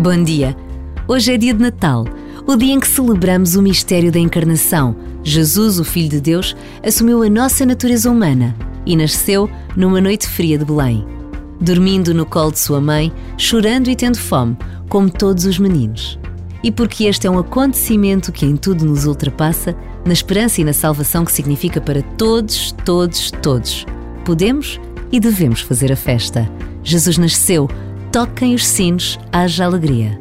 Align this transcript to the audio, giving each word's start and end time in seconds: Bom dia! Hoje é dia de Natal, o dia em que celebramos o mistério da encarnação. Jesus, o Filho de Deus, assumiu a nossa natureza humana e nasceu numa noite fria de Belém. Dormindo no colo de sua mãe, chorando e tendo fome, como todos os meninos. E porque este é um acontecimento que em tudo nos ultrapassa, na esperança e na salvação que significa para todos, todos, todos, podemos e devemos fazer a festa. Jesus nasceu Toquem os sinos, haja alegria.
Bom 0.00 0.22
dia! 0.22 0.56
Hoje 1.08 1.34
é 1.34 1.36
dia 1.36 1.52
de 1.52 1.60
Natal, 1.60 2.04
o 2.46 2.54
dia 2.54 2.72
em 2.72 2.78
que 2.78 2.86
celebramos 2.86 3.56
o 3.56 3.62
mistério 3.62 4.12
da 4.12 4.20
encarnação. 4.20 4.94
Jesus, 5.24 5.80
o 5.80 5.84
Filho 5.84 6.10
de 6.10 6.20
Deus, 6.20 6.54
assumiu 6.86 7.20
a 7.20 7.28
nossa 7.28 7.66
natureza 7.66 8.08
humana 8.08 8.54
e 8.86 8.94
nasceu 8.94 9.50
numa 9.76 10.00
noite 10.00 10.28
fria 10.28 10.56
de 10.56 10.64
Belém. 10.64 11.04
Dormindo 11.60 12.14
no 12.14 12.24
colo 12.24 12.52
de 12.52 12.60
sua 12.60 12.80
mãe, 12.80 13.12
chorando 13.36 13.90
e 13.90 13.96
tendo 13.96 14.20
fome, 14.20 14.56
como 14.88 15.10
todos 15.10 15.44
os 15.46 15.58
meninos. 15.58 16.16
E 16.62 16.70
porque 16.70 17.06
este 17.06 17.26
é 17.26 17.30
um 17.30 17.38
acontecimento 17.40 18.30
que 18.30 18.46
em 18.46 18.56
tudo 18.56 18.86
nos 18.86 19.04
ultrapassa, 19.04 19.74
na 20.06 20.12
esperança 20.12 20.60
e 20.60 20.64
na 20.64 20.72
salvação 20.72 21.24
que 21.24 21.32
significa 21.32 21.80
para 21.80 22.02
todos, 22.02 22.70
todos, 22.84 23.32
todos, 23.42 23.84
podemos 24.24 24.80
e 25.10 25.18
devemos 25.18 25.60
fazer 25.60 25.90
a 25.90 25.96
festa. 25.96 26.48
Jesus 26.84 27.18
nasceu 27.18 27.68
Toquem 28.18 28.52
os 28.52 28.66
sinos, 28.66 29.16
haja 29.32 29.64
alegria. 29.64 30.20